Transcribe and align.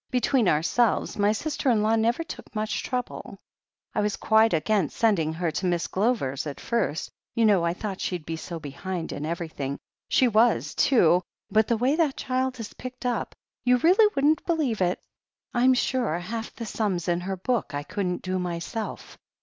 Between 0.09 0.49
ourselves, 0.49 1.15
my 1.15 1.31
sister 1.31 1.69
in 1.69 1.83
law 1.83 1.95
never 1.95 2.23
took 2.23 2.55
much 2.55 2.81
trouble... 2.81 3.37
I 3.93 4.01
was 4.01 4.15
quite 4.17 4.51
against 4.51 4.97
sending 4.97 5.31
her 5.33 5.51
to 5.51 5.67
Miss 5.67 5.85
Glover's 5.85 6.47
at 6.47 6.59
first— 6.59 7.11
^you 7.37 7.45
know, 7.45 7.63
I 7.63 7.75
thought 7.75 8.01
she'd 8.01 8.25
be 8.25 8.35
so 8.35 8.59
behind 8.59 9.11
in 9.11 9.27
everything. 9.27 9.75
So 9.75 9.79
she 10.09 10.27
was, 10.27 10.73
too, 10.73 11.21
but 11.51 11.67
the 11.67 11.77
way 11.77 11.95
that 11.97 12.17
child 12.17 12.57
has 12.57 12.73
picked 12.73 13.05
up! 13.05 13.35
You 13.63 13.77
really 13.77 14.07
wouldn't 14.15 14.43
believe 14.47 14.81
it— 14.81 14.99
I'm 15.53 15.75
sure 15.75 16.17
half 16.17 16.51
the 16.55 16.65
sums 16.65 17.07
in 17.07 17.19
her 17.21 17.37
book 17.37 17.75
I 17.75 17.83
couldn't 17.83 18.23
do 18.23 18.39
myself. 18.39 19.19